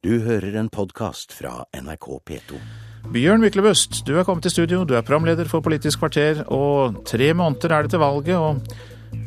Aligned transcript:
Du 0.00 0.14
hører 0.24 0.54
en 0.56 0.70
podkast 0.72 1.34
fra 1.36 1.66
NRK 1.76 2.06
P2. 2.24 2.58
Bjørn 3.12 3.42
Myklebust, 3.44 3.98
du 4.08 4.14
er 4.16 4.24
kommet 4.24 4.46
til 4.46 4.54
studio. 4.54 4.86
Du 4.88 4.94
er 4.96 5.04
programleder 5.04 5.44
for 5.44 5.60
Politisk 5.60 6.00
kvarter, 6.00 6.40
og 6.48 7.02
tre 7.04 7.26
måneder 7.36 7.74
er 7.76 7.84
det 7.84 7.92
til 7.92 8.00
valget. 8.00 8.32
og 8.32 8.64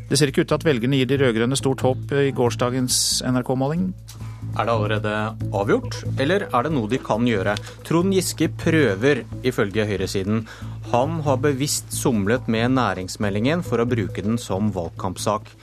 Det 0.09 0.17
ser 0.17 0.33
ikke 0.33 0.41
ut 0.41 0.49
til 0.49 0.57
at 0.57 0.65
velgerne 0.65 0.97
gir 0.97 1.12
de 1.12 1.20
rød-grønne 1.21 1.62
stort 1.62 1.86
håp 1.86 2.15
i 2.17 2.33
gårsdagens 2.33 3.21
NRK-måling? 3.21 3.86
Er 4.57 4.65
det 4.65 4.73
allerede 4.73 5.13
avgjort, 5.54 6.01
eller 6.17 6.49
er 6.49 6.65
det 6.65 6.73
noe 6.73 6.89
de 6.89 6.97
kan 6.97 7.29
gjøre? 7.29 7.53
Trond 7.85 8.17
Giske 8.17 8.49
prøver, 8.49 9.27
ifølge 9.45 9.85
høyresiden. 9.85 10.47
Han 10.89 11.19
har 11.21 11.37
bevisst 11.37 11.93
somlet 11.93 12.49
med 12.49 12.73
næringsmeldingen 12.79 13.61
for 13.61 13.77
å 13.77 13.85
bruke 13.85 14.25
den 14.25 14.41
som 14.41 14.73
valgkampsak. 14.73 15.53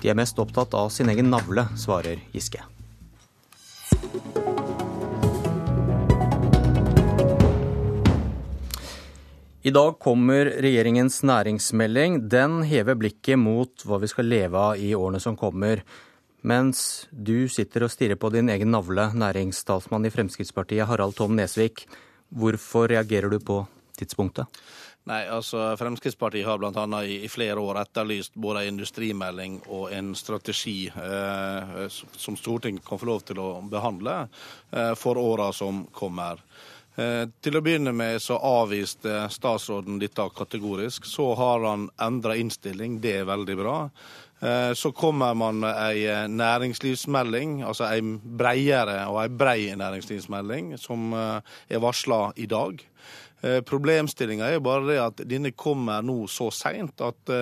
De 0.00 0.08
er 0.08 0.16
mest 0.16 0.40
opptatt 0.40 0.72
av 0.72 0.88
sin 0.88 1.12
egen 1.12 1.28
navle, 1.28 1.68
svarer 1.76 2.24
Giske. 2.32 2.64
I 9.64 9.70
dag 9.70 9.94
kommer 9.98 10.44
regjeringens 10.60 11.22
næringsmelding. 11.24 12.18
Den 12.28 12.58
hever 12.68 12.98
blikket 13.00 13.40
mot 13.40 13.80
hva 13.88 13.96
vi 14.02 14.10
skal 14.12 14.26
leve 14.28 14.60
av 14.60 14.76
i 14.76 14.90
årene 14.92 15.16
som 15.24 15.38
kommer. 15.40 15.80
Mens 16.44 17.06
du 17.08 17.48
sitter 17.48 17.86
og 17.86 17.92
stirrer 17.94 18.20
på 18.20 18.28
din 18.34 18.52
egen 18.52 18.68
navle, 18.74 19.06
næringstalsmann 19.16 20.04
i 20.04 20.10
Fremskrittspartiet 20.12 20.84
Harald 20.90 21.16
Tom 21.16 21.32
Nesvik. 21.38 21.86
Hvorfor 22.28 22.92
reagerer 22.92 23.32
du 23.32 23.38
på 23.40 23.62
tidspunktet? 23.96 24.60
Nei, 25.08 25.22
altså 25.32 25.70
Fremskrittspartiet 25.80 26.44
har 26.44 26.60
bl.a. 26.60 26.84
I, 27.00 27.22
i 27.24 27.32
flere 27.32 27.56
år 27.56 27.80
etterlyst 27.86 28.36
både 28.36 28.66
en 28.66 28.74
industrimelding 28.74 29.62
og 29.72 29.88
en 29.96 30.12
strategi 30.12 30.90
eh, 30.92 31.74
som 31.88 32.36
Stortinget 32.36 32.84
kan 32.84 33.00
få 33.00 33.08
lov 33.08 33.24
til 33.32 33.40
å 33.40 33.48
behandle 33.64 34.26
eh, 34.76 34.92
for 34.92 35.16
åra 35.16 35.48
som 35.56 35.86
kommer. 35.88 36.44
Eh, 36.94 37.24
til 37.42 37.58
å 37.58 37.62
begynne 37.64 37.90
med 37.96 38.20
så 38.22 38.36
avviste 38.38 39.24
statsråden 39.34 39.98
dette 39.98 40.28
kategorisk. 40.36 41.08
Så 41.10 41.32
har 41.34 41.64
han 41.66 41.88
endra 42.02 42.36
innstilling, 42.38 43.00
det 43.02 43.16
er 43.20 43.26
veldig 43.26 43.56
bra. 43.58 43.78
Eh, 44.38 44.70
så 44.78 44.92
kommer 44.94 45.34
man 45.34 45.58
med 45.64 45.74
ei 45.74 46.04
eh, 46.06 46.28
næringslivsmelding, 46.30 47.62
altså 47.66 47.88
ei 47.88 48.00
breiere 48.22 49.00
og 49.10 49.24
ei 49.24 49.28
brei 49.42 49.74
næringslivsmelding, 49.80 50.76
som 50.78 51.14
er 51.14 51.82
varsla 51.82 52.28
i 52.36 52.46
dag. 52.46 52.78
Problemstillinga 53.68 54.46
er 54.48 54.62
bare 54.64 54.86
det 54.88 54.98
at 55.02 55.22
denne 55.28 55.50
kommer 55.52 56.04
nå 56.04 56.24
så 56.32 56.46
seint 56.54 57.02
at 57.04 57.32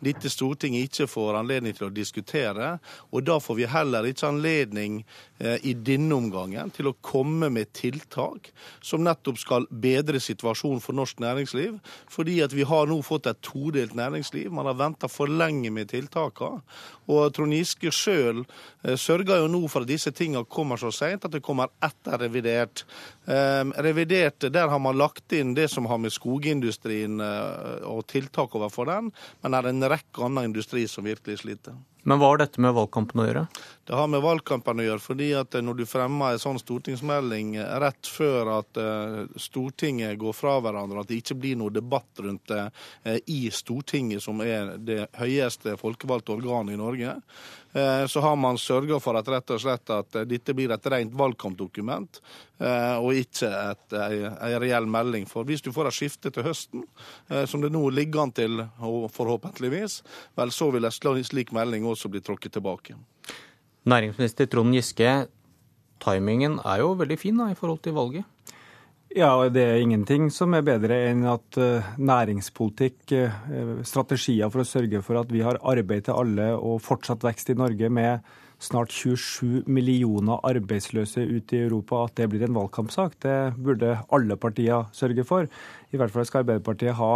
dette 0.00 0.30
Stortinget 0.32 0.88
ikke 0.88 1.08
får 1.10 1.40
anledning 1.42 1.74
til 1.76 1.88
å 1.88 1.92
diskutere. 1.92 2.70
Og 3.12 3.26
da 3.28 3.36
får 3.42 3.58
vi 3.58 3.68
heller 3.68 4.08
ikke 4.08 4.30
anledning 4.30 5.00
Eh, 5.40 5.56
i 5.64 5.72
denne 5.72 6.12
omgangen 6.12 6.68
til 6.76 6.90
å 6.90 6.98
komme 7.00 7.48
med 7.48 7.70
tiltak 7.72 8.50
som 8.84 9.00
nettopp 9.06 9.38
skal 9.40 9.64
bedre 9.72 10.20
situasjonen 10.20 10.82
for 10.84 10.92
norsk 10.98 11.22
næringsliv. 11.24 11.78
Fordi 12.12 12.34
at 12.44 12.52
vi 12.52 12.66
har 12.68 12.90
nå 12.90 12.98
fått 13.00 13.30
et 13.30 13.40
todelt 13.40 13.94
næringsliv. 13.96 14.50
Man 14.52 14.68
har 14.68 14.76
venta 14.76 15.08
for 15.08 15.32
lenge 15.32 15.72
med 15.72 15.88
tiltakene. 15.94 16.60
Og 17.08 17.32
Trond 17.32 17.56
Giske 17.56 17.88
sjøl 17.88 18.42
eh, 18.44 18.98
sørger 19.00 19.40
jo 19.40 19.48
nå 19.48 19.62
for 19.72 19.86
at 19.86 19.88
disse 19.88 20.12
tingene 20.12 20.44
kommer 20.44 20.76
så 20.76 20.92
seint 20.92 21.24
at 21.24 21.32
det 21.32 21.40
kommer 21.46 21.72
etter 21.80 22.20
revidert. 22.20 22.84
Eh, 23.24 23.64
revidert, 23.80 24.44
Der 24.52 24.68
har 24.68 24.78
man 24.78 25.00
lagt 25.00 25.32
inn 25.32 25.49
det 25.54 25.68
som 25.72 25.86
har 25.90 26.00
med 26.00 26.14
skogindustrien 26.14 27.20
og 27.20 28.02
tiltak 28.10 28.54
overfor 28.58 28.88
den, 28.90 29.12
men 29.42 29.56
er 29.56 29.70
en 29.70 29.88
rekke 29.90 30.26
annen 30.26 30.50
industri 30.50 30.86
som 30.90 31.08
virkelig 31.08 31.42
sliter. 31.42 31.78
Men 32.02 32.20
hva 32.20 32.32
har 32.32 32.40
dette 32.40 32.62
med 32.62 32.74
valgkampen 32.76 33.20
å 33.20 33.26
gjøre? 33.26 33.44
Det 33.90 33.96
har 33.98 34.06
med 34.06 34.22
valgkampen 34.22 34.80
å 34.80 34.84
gjøre. 34.86 35.02
fordi 35.02 35.30
at 35.34 35.56
når 35.58 35.80
du 35.80 35.84
fremmer 35.86 36.32
en 36.32 36.42
sånn 36.42 36.60
stortingsmelding 36.62 37.56
rett 37.82 38.06
før 38.06 38.52
at 38.60 38.78
eh, 38.78 39.24
Stortinget 39.36 40.18
går 40.20 40.36
fra 40.36 40.58
hverandre, 40.62 41.02
at 41.02 41.10
det 41.10 41.20
ikke 41.20 41.38
blir 41.42 41.58
noe 41.58 41.74
debatt 41.74 42.22
rundt 42.22 42.46
det 42.52 42.62
eh, 43.04 43.18
i 43.26 43.40
Stortinget, 43.50 44.22
som 44.22 44.40
er 44.46 44.76
det 44.78 45.08
høyeste 45.18 45.74
folkevalgte 45.80 46.36
organet 46.36 46.76
i 46.76 46.80
Norge, 46.80 47.16
Eh, 47.72 48.06
så 48.06 48.20
har 48.20 48.36
man 48.36 48.58
sørga 48.58 48.98
for 49.00 49.14
at 49.14 49.28
rett 49.30 49.50
og 49.54 49.60
slett 49.62 49.90
at 49.94 50.16
eh, 50.18 50.26
dette 50.26 50.54
blir 50.58 50.72
et 50.74 50.86
rent 50.90 51.12
valgkampdokument, 51.14 52.18
eh, 52.58 52.96
og 52.98 53.14
ikke 53.14 53.50
ei, 53.94 54.56
reell 54.58 54.88
melding. 54.90 55.28
For 55.30 55.46
hvis 55.46 55.62
du 55.62 55.70
får 55.74 55.90
et 55.90 55.98
skifte 56.00 56.32
til 56.34 56.48
høsten, 56.48 56.82
som 57.46 57.62
det 57.62 57.70
nå 57.70 57.84
ligger 57.94 58.24
an 58.24 58.34
til, 58.34 58.64
forhåpentligvis, 59.14 60.00
vel 60.38 60.54
så 60.54 60.70
vil 60.74 60.88
en 60.88 61.22
slik 61.24 61.54
melding 61.54 61.86
også 61.94 62.10
bli 62.12 62.22
tråkket 62.24 62.56
tilbake. 62.56 62.96
Næringsminister 63.90 64.48
Trond 64.50 64.74
Giske, 64.76 65.14
timingen 66.04 66.58
er 66.64 66.82
jo 66.82 66.92
veldig 66.98 67.18
fin 67.20 67.40
da, 67.40 67.50
i 67.50 67.58
forhold 67.58 67.80
til 67.84 67.96
valget? 67.96 68.24
Ja, 69.10 69.32
det 69.50 69.62
er 69.66 69.80
ingenting 69.82 70.28
som 70.30 70.54
er 70.54 70.62
bedre 70.62 70.94
enn 71.08 71.24
at 71.26 71.56
eh, 71.58 71.86
næringspolitikk, 71.98 73.10
eh, 73.18 73.72
strategier 73.82 74.52
for 74.54 74.62
å 74.62 74.68
sørge 74.68 75.00
for 75.02 75.18
at 75.18 75.32
vi 75.34 75.42
har 75.42 75.58
arbeid 75.66 76.06
til 76.06 76.14
alle 76.14 76.52
og 76.54 76.78
fortsatt 76.84 77.26
vekst 77.26 77.50
i 77.50 77.58
Norge 77.58 77.90
med 77.90 78.22
snart 78.62 78.94
27 78.94 79.64
millioner 79.66 80.38
arbeidsløse 80.46 81.24
ute 81.26 81.56
i 81.56 81.64
Europa, 81.64 82.04
at 82.04 82.20
det 82.20 82.28
blir 82.30 82.44
en 82.46 82.54
valgkampsak. 82.54 83.16
Det 83.24 83.36
burde 83.58 83.96
alle 84.14 84.36
partier 84.38 84.86
sørge 84.94 85.24
for. 85.26 85.48
I 85.90 85.98
hvert 85.98 86.14
fall 86.14 86.28
skal 86.28 86.44
Arbeiderpartiet 86.44 86.94
ha 87.00 87.14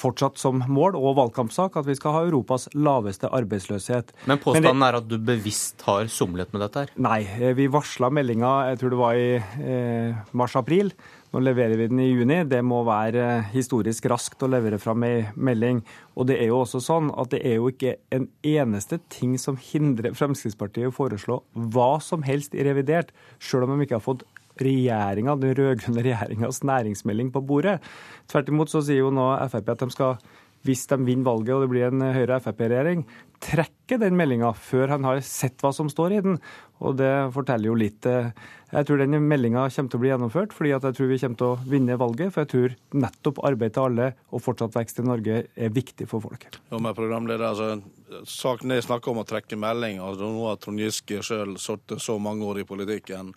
fortsatt 0.00 0.38
som 0.38 0.60
mål 0.70 0.94
og 0.98 1.16
valgkampsak 1.18 1.74
at 1.80 1.88
vi 1.88 1.96
skal 1.98 2.14
ha 2.14 2.20
Europas 2.26 2.68
laveste 2.74 3.26
arbeidsløshet. 3.34 4.12
Men 4.30 4.38
påstanden 4.38 4.78
Men 4.78 4.84
det, 4.84 4.88
er 4.88 4.98
at 5.00 5.08
du 5.10 5.16
bevisst 5.18 5.82
har 5.86 6.06
somlet 6.06 6.52
med 6.52 6.62
dette? 6.62 6.84
her? 6.84 6.92
Nei, 6.96 7.22
eh, 7.40 7.54
vi 7.58 7.66
varsla 7.70 8.10
meldinga 8.14 8.50
jeg 8.70 8.80
tror 8.80 8.94
det 8.94 9.00
var 9.00 9.18
i 9.18 9.30
eh, 9.38 10.20
mars-april. 10.36 10.92
Nå 11.30 11.42
leverer 11.44 11.78
vi 11.78 11.86
den 11.90 12.00
i 12.02 12.08
juni. 12.10 12.40
Det 12.50 12.60
må 12.66 12.82
være 12.86 13.26
eh, 13.38 13.50
historisk 13.54 14.08
raskt 14.10 14.42
å 14.42 14.50
levere 14.50 14.80
fram 14.82 15.04
ei 15.06 15.28
melding. 15.36 15.82
Og 16.18 16.26
det 16.30 16.40
er 16.40 16.50
jo 16.50 16.62
også 16.64 16.82
sånn 16.82 17.12
at 17.14 17.30
det 17.34 17.42
er 17.46 17.60
jo 17.60 17.70
ikke 17.70 17.96
en 18.14 18.28
eneste 18.46 19.00
ting 19.12 19.36
som 19.38 19.58
hindrer 19.60 20.16
Fremskrittspartiet 20.18 20.90
å 20.90 20.94
foreslå 20.94 21.40
hva 21.54 21.92
som 22.02 22.26
helst 22.26 22.56
i 22.56 22.66
revidert, 22.66 23.14
sjøl 23.38 23.66
om 23.66 23.76
de 23.76 23.86
ikke 23.86 24.00
har 24.00 24.06
fått 24.06 24.26
regjeringa, 24.58 25.36
den 25.40 25.56
rød-grønne 25.56 26.04
regjeringas 26.04 26.62
næringsmelding 26.66 27.32
på 27.32 27.42
bordet. 27.46 27.78
Tvert 28.30 28.50
imot 28.52 28.72
så 28.72 28.82
sier 28.84 29.04
jo 29.04 29.14
nå 29.14 29.32
Frp 29.52 29.74
at 29.74 29.84
de 29.84 29.90
skal, 29.94 30.16
hvis 30.66 30.86
de 30.90 30.98
vinner 31.06 31.28
valget 31.30 31.54
og 31.56 31.64
det 31.64 31.70
blir 31.72 31.88
en 31.88 32.08
Høyre-Frp-regjering, 32.16 33.06
trekke 33.40 33.98
den 34.00 34.16
meldinga 34.18 34.52
før 34.54 34.94
han 34.94 35.06
har 35.08 35.22
sett 35.24 35.62
hva 35.64 35.72
som 35.74 35.90
står 35.90 36.16
i 36.16 36.24
den. 36.24 36.40
Og 36.80 36.96
det 36.96 37.12
forteller 37.34 37.68
jo 37.68 37.76
litt. 37.76 38.06
Eh, 38.08 38.30
jeg 38.70 38.86
tror 38.86 39.00
den 39.02 39.16
meldinga 39.26 39.66
kommer 39.74 39.90
til 39.90 39.98
å 39.98 40.02
bli 40.04 40.10
gjennomført, 40.12 40.52
fordi 40.56 40.70
jeg 40.70 40.94
tror 40.96 41.08
vi 41.10 41.18
kommer 41.20 41.40
til 41.40 41.48
å 41.48 41.70
vinne 41.72 41.96
valget. 42.00 42.32
For 42.32 42.44
jeg 42.44 42.50
tror 42.52 42.76
nettopp 43.02 43.40
arbeid 43.48 43.74
til 43.74 43.88
alle 43.88 44.10
og 44.30 44.44
fortsatt 44.44 44.76
vekst 44.78 45.02
i 45.02 45.06
Norge 45.08 45.40
er 45.50 45.74
viktig 45.74 46.06
for 46.08 46.24
folk. 46.24 46.46
Jo, 46.70 46.78
men 46.78 46.96
programleder, 46.96 47.50
altså, 47.50 47.80
Saken 48.26 48.72
er 48.74 48.80
snakk 48.82 49.06
om 49.06 49.20
å 49.22 49.26
trekke 49.26 49.58
melding. 49.60 50.00
altså 50.02 50.26
Nå 50.30 50.46
har 50.48 50.56
Trond 50.58 50.80
Giske 50.82 51.20
sjøl 51.22 51.52
sittet 51.62 52.02
så 52.02 52.16
mange 52.18 52.42
år 52.42 52.62
i 52.62 52.66
politikken 52.66 53.28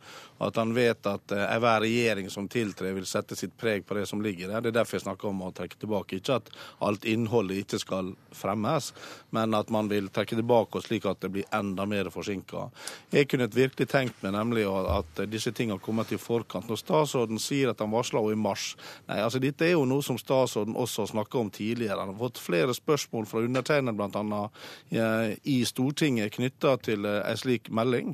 at 0.41 0.58
han 0.58 0.74
vet 0.74 1.06
at 1.09 1.34
eh, 1.35 1.44
enhver 1.46 1.84
regjering 1.85 2.30
som 2.34 2.47
tiltrer, 2.52 2.96
vil 2.96 3.06
sette 3.08 3.38
sitt 3.38 3.53
preg 3.59 3.85
på 3.85 3.97
det 3.97 4.08
som 4.09 4.22
ligger 4.24 4.50
der. 4.50 4.64
Det 4.64 4.72
er 4.72 4.80
derfor 4.80 4.97
jeg 4.97 5.06
snakker 5.06 5.30
om 5.30 5.44
å 5.46 5.52
trekke 5.56 5.78
tilbake. 5.81 6.20
Ikke 6.20 6.40
at 6.41 6.50
alt 6.84 7.06
innholdet 7.09 7.64
ikke 7.64 7.81
skal 7.81 8.14
fremmes, 8.34 8.91
men 9.35 9.53
at 9.58 9.70
man 9.74 9.91
vil 9.93 10.09
trekke 10.13 10.37
tilbake 10.39 10.79
oss 10.79 10.89
slik 10.89 11.07
at 11.09 11.21
det 11.23 11.31
blir 11.33 11.47
enda 11.53 11.85
mer 11.89 12.09
forsinka. 12.13 12.67
Jeg 13.13 13.29
kunne 13.31 13.49
virkelig 13.53 13.89
tenkt 13.91 14.23
meg 14.25 14.35
nemlig 14.35 14.65
at 14.67 15.23
disse 15.31 15.53
tingene 15.55 15.81
kommer 15.83 16.07
til 16.09 16.21
forkant. 16.21 16.67
Når 16.69 16.81
statsråden 16.81 17.41
sier 17.41 17.71
at 17.71 17.81
han 17.83 17.93
varsla 17.93 18.23
i 18.31 18.39
mars 18.39 18.73
Nei, 19.07 19.19
altså 19.19 19.39
Dette 19.41 19.65
er 19.67 19.73
jo 19.73 19.85
noe 19.87 20.03
som 20.05 20.17
statsråden 20.19 20.77
også 20.79 21.03
har 21.03 21.09
snakka 21.11 21.39
om 21.39 21.49
tidligere. 21.53 21.99
Han 21.99 22.13
har 22.13 22.19
fått 22.19 22.39
flere 22.41 22.73
spørsmål 22.75 23.27
fra 23.29 23.43
undertegnede 23.43 23.97
bl.a. 23.97 24.43
Eh, 24.89 25.33
i 25.51 25.57
Stortinget 25.67 26.33
knytta 26.37 26.75
til 26.83 27.05
eh, 27.09 27.19
en 27.29 27.39
slik 27.39 27.69
melding. 27.73 28.13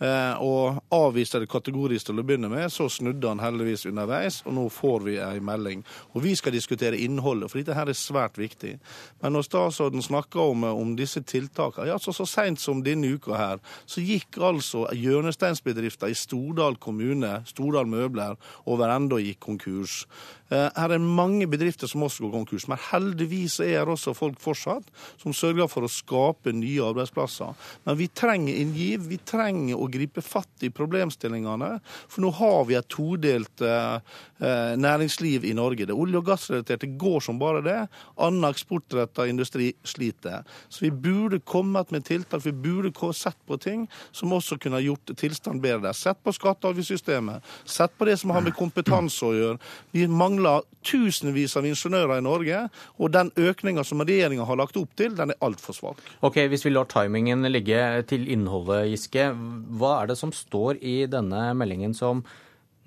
Eh, 0.00 0.42
og 0.42 0.80
avviste 0.94 1.42
det 1.42 1.50
kategorisk 1.52 2.08
til 2.08 2.22
å 2.22 2.26
begynne 2.26 2.50
med, 2.52 2.70
så 2.72 2.88
snudde 2.88 3.28
han 3.28 3.42
heldigvis 3.42 3.86
underveis, 3.90 4.40
og 4.46 4.56
nå 4.56 4.66
får 4.72 5.06
vi 5.06 5.18
en 5.20 5.44
melding. 5.44 5.84
Og 6.14 6.24
vi 6.24 6.34
skal 6.38 6.56
diskutere 6.56 6.98
innholdet, 6.98 7.50
for 7.50 7.60
dette 7.60 7.76
her 7.76 7.90
er 7.90 7.98
svært 7.98 8.40
viktig. 8.40 8.76
Men 9.20 9.36
når 9.36 9.48
statsråden 9.48 10.04
snakker 10.04 10.54
om, 10.54 10.64
om 10.70 10.96
disse 10.98 11.19
tiltakene 11.26 11.88
ja, 11.90 11.96
altså 11.98 12.12
Så 12.16 12.26
sent 12.28 12.60
som 12.60 12.82
denne 12.84 13.14
uka 13.14 13.36
her, 13.36 13.62
så 13.86 14.02
gikk 14.04 14.38
altså 14.44 14.86
hjørnesteinsbedrifter 14.96 16.10
i 16.10 16.18
Stordal 16.18 16.76
kommune, 16.80 17.40
Stordal 17.48 17.88
Møbler, 17.90 18.36
over 18.66 18.92
ende 18.92 19.18
og 19.18 19.24
gikk 19.24 19.40
konkurs. 19.44 20.04
Eh, 20.50 20.66
her 20.74 20.90
er 20.90 20.98
mange 20.98 21.46
bedrifter 21.46 21.86
som 21.86 22.02
også 22.02 22.24
går 22.24 22.32
konkurs, 22.34 22.66
men 22.70 22.80
heldigvis 22.90 23.60
er 23.62 23.84
det 23.84 23.94
også 23.94 24.16
folk 24.18 24.40
fortsatt 24.42 24.88
som 25.20 25.34
sørger 25.36 25.68
for 25.70 25.86
å 25.86 25.90
skape 25.90 26.50
nye 26.56 26.82
arbeidsplasser. 26.88 27.54
Men 27.86 27.98
vi 28.00 28.08
trenger 28.10 28.58
inngiv, 28.58 29.06
vi 29.12 29.20
trenger 29.22 29.78
å 29.78 29.86
gripe 29.92 30.24
fatt 30.26 30.66
i 30.66 30.72
problemstillingene. 30.74 31.70
For 32.10 32.24
nå 32.24 32.32
har 32.40 32.66
vi 32.66 32.78
et 32.78 32.90
todelt 32.90 33.62
eh, 33.62 34.00
eh 34.40 34.74
næringsliv 34.80 35.44
i 35.44 35.54
Norge. 35.54 35.86
Det 35.86 35.94
olje- 35.94 36.18
og 36.18 36.26
gassrelaterte 36.26 36.90
går 36.98 37.20
som 37.22 37.38
bare 37.38 37.62
det. 37.62 37.78
Annen 38.18 38.50
eksportretta 38.50 39.28
industri 39.30 39.72
sliter. 39.84 40.42
Så 40.68 40.86
vi 40.86 40.90
burde 40.90 41.09
kommet 41.44 41.90
med 41.90 42.04
tiltak, 42.04 42.46
vi 42.46 42.52
burde 42.52 43.12
sett 43.14 43.36
på 43.46 43.56
ting 43.60 43.86
som 44.12 44.32
også 44.32 44.58
kunne 44.58 44.80
gjort 44.82 45.12
tilstanden 45.16 45.62
bedre 45.62 45.88
der. 45.88 45.92
Sett 45.92 46.22
på 46.22 46.32
skatte- 46.32 46.66
og 46.66 46.74
avgiftssystemet, 46.74 47.42
sett 47.64 47.96
på 47.98 48.04
det 48.04 48.18
som 48.20 48.30
har 48.30 48.40
med 48.40 48.54
kompetanse 48.54 49.24
å 49.24 49.34
gjøre. 49.34 49.58
Vi 49.92 50.06
mangler 50.06 50.62
tusenvis 50.82 51.56
av 51.56 51.64
ingeniører 51.64 52.18
i 52.18 52.24
Norge, 52.24 52.68
og 52.98 53.12
den 53.12 53.30
økninga 53.36 53.84
som 53.84 54.00
regjeringa 54.00 54.44
har 54.44 54.56
lagt 54.56 54.76
opp 54.76 54.94
til, 54.96 55.14
den 55.16 55.30
er 55.30 55.40
altfor 55.40 55.76
svak. 55.76 55.96
Ok, 56.22 56.36
Hvis 56.50 56.64
vi 56.64 56.70
lar 56.70 56.84
timingen 56.84 57.42
ligge 57.52 58.02
til 58.08 58.28
innholdet, 58.28 58.88
Giske. 58.90 59.30
Hva 59.78 60.02
er 60.02 60.06
det 60.10 60.18
som 60.18 60.32
står 60.32 60.80
i 60.82 61.06
denne 61.06 61.50
meldingen 61.54 61.94
som 61.94 62.24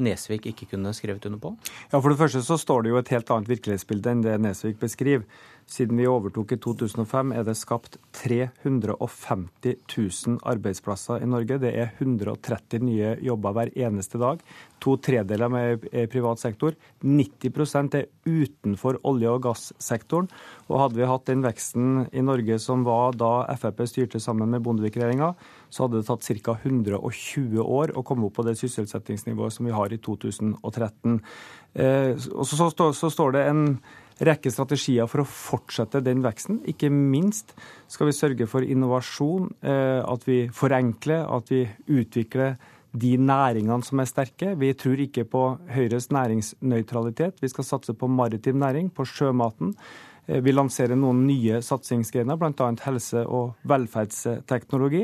Nesvik 0.01 0.47
ikke 0.49 0.71
kunne 0.71 0.93
skrevet 0.95 1.25
under 1.29 1.39
på? 1.39 1.53
Ja, 1.91 1.99
For 1.99 2.09
det 2.09 2.17
første 2.17 2.41
så 2.41 2.57
står 2.57 2.83
det 2.83 2.93
jo 2.93 2.99
et 2.99 3.11
helt 3.13 3.29
annet 3.29 3.49
virkelighetsbilde 3.51 4.11
enn 4.11 4.23
det 4.25 4.39
Nesvik 4.41 4.79
beskriver. 4.81 5.25
Siden 5.69 5.97
vi 5.97 6.07
overtok 6.09 6.51
i 6.53 6.59
2005 6.61 7.31
er 7.37 7.45
det 7.47 7.55
skapt 7.57 7.97
350 8.19 9.77
000 9.95 10.41
arbeidsplasser 10.49 11.23
i 11.23 11.29
Norge. 11.29 11.59
Det 11.61 11.71
er 11.71 11.93
130 11.97 12.83
nye 12.83 13.13
jobber 13.23 13.55
hver 13.55 13.71
eneste 13.87 14.19
dag. 14.21 14.43
To 14.83 14.97
tredeler 14.99 15.55
er 15.59 16.09
privat 16.11 16.41
sektor. 16.41 16.75
90% 17.03 17.97
er 18.01 18.09
utenfor 18.27 18.99
olje- 19.07 19.31
og 19.31 19.41
gassektoren. 19.47 20.29
Og 20.67 20.81
hadde 20.81 20.99
vi 20.99 21.09
hatt 21.09 21.25
den 21.31 21.45
veksten 21.45 22.05
i 22.11 22.23
Norge 22.25 22.59
som 22.59 22.83
var 22.87 23.15
da 23.15 23.33
Frp 23.55 23.85
styrte 23.87 24.19
sammen 24.19 24.51
med 24.51 24.63
Bondevik-regjeringa, 24.65 25.33
så 25.69 25.85
hadde 25.85 26.01
det 26.01 26.07
tatt 26.09 26.27
ca. 26.43 26.57
120 26.59 27.63
år 27.63 27.95
å 27.95 28.03
komme 28.05 28.27
opp 28.27 28.37
på 28.37 28.47
det 28.47 28.57
sysselsettingsnivået 28.59 29.55
som 29.55 29.67
vi 29.67 29.75
har 29.75 29.93
i 29.93 29.99
2013. 30.03 31.19
Eh, 31.73 32.13
og 32.35 32.45
så, 32.45 32.69
så, 32.69 32.91
så 32.93 33.09
står 33.09 33.37
det 33.37 33.47
en 33.49 33.63
rekke 34.21 34.51
strategier 34.53 35.09
for 35.09 35.23
å 35.23 35.27
fortsette 35.29 36.03
den 36.05 36.21
veksten. 36.25 36.61
Ikke 36.69 36.91
minst 36.93 37.55
skal 37.91 38.09
vi 38.09 38.15
sørge 38.17 38.47
for 38.49 38.65
innovasjon, 38.65 39.49
eh, 39.63 40.01
at 40.03 40.27
vi 40.27 40.47
forenkler, 40.53 41.25
at 41.25 41.49
vi 41.49 41.65
utvikler 41.87 42.57
de 42.93 43.17
næringene 43.17 43.83
som 43.83 43.99
er 43.99 44.09
sterke. 44.09 44.53
Vi 44.59 44.73
tror 44.77 45.01
ikke 45.01 45.25
på 45.25 45.43
Høyres 45.73 46.11
næringsnøytralitet. 46.13 47.41
Vi 47.41 47.49
skal 47.49 47.65
satse 47.65 47.93
på 47.97 48.07
maritim 48.07 48.61
næring, 48.61 48.91
på 48.93 49.05
sjømaten. 49.05 49.73
Eh, 50.27 50.39
vi 50.43 50.53
lanserer 50.55 50.97
noen 50.99 51.25
nye 51.27 51.59
satsingsgrener, 51.63 52.37
bl.a. 52.39 52.69
helse- 52.85 53.25
og 53.27 53.53
velferdsteknologi. 53.67 55.03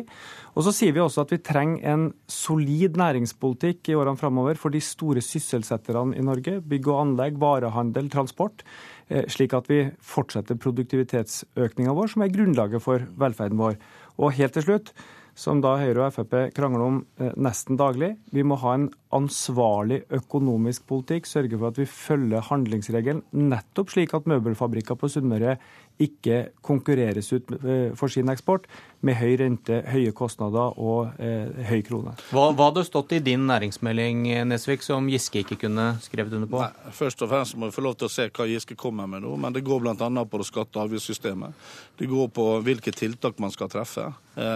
Og 0.56 0.66
så 0.66 0.74
sier 0.76 0.96
vi 0.96 1.04
også 1.04 1.26
at 1.26 1.34
vi 1.36 1.42
trenger 1.44 1.84
en 1.94 2.08
solid 2.32 3.00
næringspolitikk 3.00 3.92
i 3.92 3.98
årene 4.00 4.20
framover 4.20 4.60
for 4.60 4.74
de 4.74 4.82
store 4.84 5.24
sysselsetterne 5.24 6.18
i 6.18 6.26
Norge. 6.26 6.60
Bygg 6.62 6.90
og 6.92 7.04
anlegg, 7.04 7.40
varehandel, 7.42 8.10
transport. 8.12 8.64
Eh, 9.10 9.28
slik 9.32 9.56
at 9.58 9.70
vi 9.72 9.86
fortsetter 10.00 10.60
produktivitetsøkninga 10.60 11.96
vår, 11.96 12.14
som 12.14 12.24
er 12.24 12.36
grunnlaget 12.36 12.84
for 12.86 13.08
velferden 13.20 13.60
vår. 13.60 13.80
Og 14.20 14.36
helt 14.40 14.56
til 14.56 14.68
slutt, 14.68 14.94
som 15.40 15.62
da 15.64 15.78
Høyre 15.80 16.10
og 16.10 16.16
Frp 16.16 16.36
krangler 16.56 16.84
om 16.84 17.02
eh, 17.22 17.32
nesten 17.40 17.80
daglig. 17.80 18.14
Vi 18.36 18.44
må 18.44 18.58
ha 18.60 18.76
en 18.76 18.90
ansvarlig 19.16 20.04
økonomisk 20.14 20.84
politikk, 20.90 21.26
sørge 21.30 21.58
for 21.58 21.72
at 21.72 21.80
vi 21.80 21.88
følger 21.90 22.44
handlingsregelen, 22.46 23.24
nettopp 23.50 23.94
slik 23.96 24.14
at 24.14 24.28
møbelfabrikker 24.30 25.00
på 25.00 25.10
Sunnmøre 25.10 25.56
ikke 26.00 26.52
konkurreres 26.64 27.32
ut 27.34 27.50
eh, 27.58 27.96
for 27.98 28.12
sin 28.12 28.30
eksport 28.32 28.68
med 29.06 29.18
høy 29.20 29.34
rente, 29.40 29.80
høye 29.88 30.12
kostnader 30.16 30.76
og 30.78 31.16
eh, 31.24 31.48
høy 31.72 31.82
krone. 31.88 32.14
Hva, 32.36 32.50
hva 32.52 32.70
hadde 32.70 32.86
stått 32.88 33.16
i 33.16 33.24
din 33.24 33.48
næringsmelding 33.50 34.28
Nesvik, 34.50 34.84
som 34.86 35.08
Giske 35.12 35.46
ikke 35.46 35.62
kunne 35.64 35.94
skrevet 36.04 36.36
under 36.36 36.52
på? 36.52 36.62
Nei, 36.62 36.94
først 36.96 37.24
og 37.24 37.32
fremst 37.32 37.58
må 37.60 37.72
vi 37.72 37.78
få 37.80 37.88
lov 37.88 37.98
til 38.00 38.12
å 38.12 38.14
se 38.14 38.28
hva 38.28 38.48
Giske 38.52 38.78
kommer 38.80 39.08
med 39.10 39.24
nå. 39.24 39.34
Men 39.40 39.56
det 39.56 39.64
går 39.68 39.88
bl.a. 39.88 39.96
på 39.96 40.44
det 40.44 40.52
skatte- 40.52 40.80
og 40.80 40.90
avgiftssystemet. 40.90 41.68
Det 42.00 42.12
går 42.12 42.32
på 42.36 42.52
hvilke 42.68 42.94
tiltak 42.96 43.40
man 43.40 43.56
skal 43.56 43.72
treffe 43.72 44.12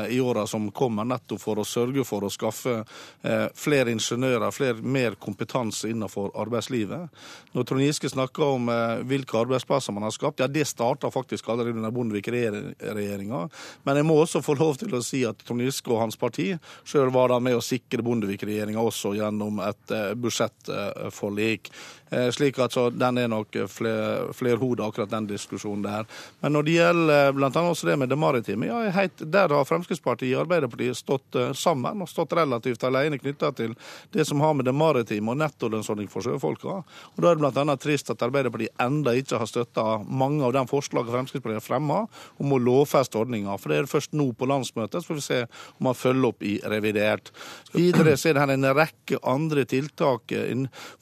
i 0.09 0.19
åra 0.21 0.47
som 0.47 0.71
kommer, 0.71 1.06
nettopp 1.06 1.41
for 1.41 1.59
å 1.59 1.65
sørge 1.68 2.06
for 2.07 2.24
å 2.24 2.31
skaffe 2.31 2.75
eh, 3.21 3.47
flere 3.56 3.91
ingeniører, 3.94 4.51
flere, 4.56 4.81
mer 4.81 5.18
kompetanse 5.21 5.89
innenfor 5.91 6.31
arbeidslivet. 6.39 7.24
Når 7.53 7.68
Trond 7.69 7.85
Giske 7.85 8.12
snakker 8.12 8.56
om 8.56 8.69
eh, 8.71 9.03
hvilke 9.09 9.39
arbeidsplasser 9.41 9.95
man 9.95 10.07
har 10.07 10.15
skapt, 10.15 10.44
ja 10.44 10.50
det 10.51 10.65
starta 10.69 11.12
faktisk 11.13 11.50
allerede 11.50 11.80
under 11.81 11.94
Bondevik-regjeringa. 11.95 13.41
Men 13.83 14.00
jeg 14.00 14.07
må 14.07 14.19
også 14.21 14.44
få 14.45 14.57
lov 14.59 14.80
til 14.81 14.95
å 14.95 15.03
si 15.06 15.24
at 15.27 15.44
Trond 15.44 15.65
Giske 15.65 15.91
og 15.94 16.03
hans 16.06 16.19
parti 16.19 16.51
sjøl 16.88 17.12
var 17.13 17.33
da 17.33 17.39
med 17.44 17.57
å 17.57 17.63
sikre 17.63 18.06
Bondevik-regjeringa 18.06 18.83
også 18.83 19.15
gjennom 19.18 19.62
et 19.65 19.95
eh, 19.95 20.13
budsjettforlik. 20.19 21.74
Eh, 22.13 22.30
slik 22.31 22.60
at 22.62 22.74
så 22.75 22.89
den 22.94 23.18
er 23.18 23.30
nok 23.31 23.56
fler, 23.71 24.30
flerhodet, 24.38 24.86
akkurat 24.86 25.10
den 25.10 25.27
diskusjonen 25.31 25.81
der. 25.86 26.06
Men 26.44 26.54
når 26.54 26.68
det 26.68 26.75
gjelder 26.75 27.31
bl.a. 27.33 27.50
også 27.50 27.88
det 27.89 27.95
med 28.00 28.12
det 28.12 28.18
maritime, 28.19 28.68
ja, 28.69 28.81
heit, 28.94 29.24
der 29.33 29.50
har 29.50 29.65
Fremskrittspartiet 29.65 30.36
og 30.38 30.44
Arbeiderpartiet 30.44 31.00
stått 31.00 31.39
eh, 31.39 31.54
sammen 31.57 32.04
og 32.04 32.12
stått 32.12 32.36
relativt 32.38 32.86
alene 32.86 33.18
knytta 33.18 33.50
til 33.57 33.74
det 34.13 34.27
som 34.30 34.44
har 34.45 34.54
med 34.54 34.69
det 34.69 34.75
maritime 34.77 35.33
og 35.33 35.39
nettolønnsordning 35.42 36.12
for 36.12 36.25
sjøfolka. 36.25 36.83
Og 36.83 37.24
Da 37.24 37.31
er 37.31 37.39
det 37.39 37.50
bl.a. 37.50 37.77
trist 37.81 38.13
at 38.13 38.21
Arbeiderpartiet 38.27 38.77
enda 38.83 39.15
ikke 39.18 39.42
har 39.42 39.50
støtta 39.50 39.88
mange 40.06 40.45
av 40.45 40.54
de 40.54 40.65
forslagene 40.69 41.15
Fremskrittspartiet 41.18 41.62
har 41.63 41.65
fremma 41.65 42.04
om 42.38 42.54
å 42.54 42.62
lovfeste 42.62 43.18
ordninga. 43.18 43.57
For 43.57 43.74
det 43.74 43.81
er 43.81 43.89
først 43.89 44.13
nå 44.13 44.30
på 44.38 44.50
landsmøtet, 44.50 45.01
så 45.01 45.10
får 45.10 45.21
vi 45.21 45.25
se 45.25 45.42
om 45.80 45.89
man 45.89 45.98
følger 45.98 46.30
opp 46.30 46.45
i 46.45 46.60
revidert. 46.69 47.33
Videre 47.74 48.13
så 48.19 48.30
er 48.30 48.38
det 48.38 48.45
her 48.45 48.54
en 48.54 48.71
rekke 48.77 49.21
andre 49.25 49.65
tiltak. 49.65 50.38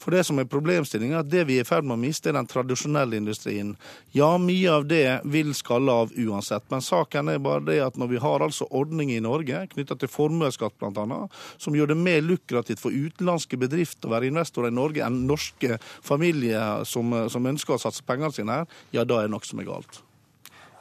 For 0.00 0.14
det 0.14 0.24
som 0.24 0.40
er 0.40 0.48
problemstillingen 0.48 1.01
problemstilling 1.02 1.18
at 1.18 1.30
det 1.30 1.46
vi 1.46 1.58
er 1.58 1.64
i 1.64 1.66
ferd 1.66 1.84
med 1.84 1.96
å 1.96 2.00
miste, 2.00 2.30
er 2.30 2.36
den 2.36 2.46
tradisjonelle 2.46 3.16
industrien. 3.16 3.76
Ja, 4.12 4.38
mye 4.38 4.70
av 4.70 4.86
det 4.86 5.22
vil 5.24 5.54
skalle 5.54 5.92
av 5.92 6.12
uansett, 6.16 6.64
men 6.70 6.80
saken 6.80 7.28
er 7.28 7.38
bare 7.38 7.64
det 7.66 7.80
at 7.82 7.96
når 7.96 8.08
vi 8.08 8.20
har 8.22 8.42
altså 8.42 8.66
ordninger 8.70 9.16
i 9.16 9.24
Norge 9.24 9.66
knytta 9.74 9.96
til 9.96 10.08
formuesskatt 10.08 10.78
bl.a., 10.78 11.28
som 11.58 11.74
gjør 11.74 11.92
det 11.92 11.98
mer 11.98 12.22
lukrativt 12.22 12.80
for 12.80 12.92
utenlandske 12.92 13.58
bedrifter 13.58 14.08
å 14.08 14.14
være 14.14 14.30
investorer 14.30 14.70
i 14.70 14.74
Norge 14.76 15.04
enn 15.04 15.26
norske 15.26 15.78
familier 16.02 16.84
som, 16.84 17.12
som 17.28 17.46
ønsker 17.46 17.76
å 17.76 17.82
satse 17.82 18.04
pengene 18.06 18.32
sine 18.32 18.62
her, 18.62 18.80
ja, 18.92 19.04
da 19.04 19.20
er 19.20 19.28
det 19.28 19.36
noe 19.36 19.46
som 19.46 19.60
er 19.60 19.68
galt. 19.68 20.02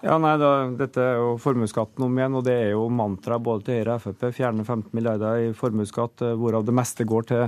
Ja, 0.01 0.15
nei, 0.17 0.33
da, 0.41 0.65
Dette 0.73 1.03
er 1.03 1.19
jo 1.19 1.35
formuesskatten 1.37 2.01
om 2.07 2.15
igjen, 2.17 2.33
og 2.39 2.45
det 2.47 2.55
er 2.57 2.71
jo 2.71 2.87
mantra 2.89 3.37
både 3.37 3.67
til 3.67 3.75
Høyre 3.77 3.99
og 3.99 4.01
Frp. 4.07 4.23
Fjerne 4.33 4.63
15 4.65 4.89
milliarder 4.97 5.43
i 5.43 5.51
formuesskatt, 5.53 6.23
eh, 6.25 6.33
hvorav 6.41 6.65
det 6.65 6.73
meste 6.73 7.05
går 7.05 7.27
til 7.29 7.43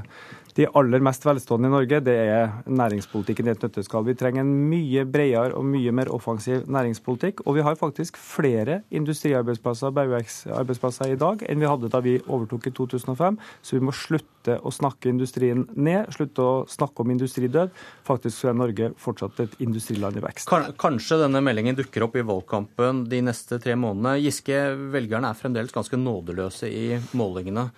de 0.57 0.67
aller 0.77 1.01
mest 1.01 1.23
velstående 1.25 1.69
i 1.69 1.73
Norge, 1.73 1.99
det 2.05 2.13
er 2.13 2.51
næringspolitikken 2.69 3.47
i 3.47 3.53
et 3.55 3.63
nøtteskall. 3.63 4.05
Vi 4.05 4.15
trenger 4.17 4.43
en 4.43 4.51
mye 4.69 5.05
bredere 5.09 5.57
og 5.57 5.65
mye 5.65 5.93
mer 5.95 6.11
offensiv 6.13 6.67
næringspolitikk. 6.69 7.41
Og 7.47 7.57
vi 7.57 7.65
har 7.65 7.79
faktisk 7.79 8.19
flere 8.21 8.81
industriarbeidsplasser 8.93 9.89
og 9.89 9.97
bergverksarbeidsplasser 9.97 11.13
i 11.13 11.17
dag 11.19 11.41
enn 11.49 11.63
vi 11.63 11.69
hadde 11.69 11.89
da 11.93 12.03
vi 12.05 12.19
overtok 12.27 12.69
i 12.69 12.73
2005. 12.77 13.39
Så 13.65 13.79
vi 13.79 13.81
må 13.87 13.95
slutte 13.97 14.59
å 14.61 14.73
snakke 14.73 15.09
industrien 15.09 15.65
ned, 15.73 16.11
slutte 16.13 16.45
å 16.45 16.53
snakke 16.69 17.01
om 17.01 17.15
industridød. 17.15 17.73
Faktisk 18.05 18.43
så 18.43 18.51
er 18.51 18.59
Norge 18.59 18.91
fortsatt 19.01 19.41
et 19.47 19.57
industriland 19.63 20.21
i 20.21 20.25
vekst. 20.27 20.53
Kanskje 20.81 21.21
denne 21.23 21.41
meldingen 21.41 21.79
dukker 21.79 22.05
opp 22.05 22.19
i 22.19 22.27
valgkampen 22.27 23.07
de 23.09 23.23
neste 23.25 23.57
tre 23.63 23.73
månedene. 23.79 24.19
Giske, 24.21 24.61
velgerne 24.93 25.33
er 25.33 25.39
fremdeles 25.39 25.73
ganske 25.73 25.97
nådeløse 25.97 26.69
i 26.69 26.87
målingene. 27.17 27.71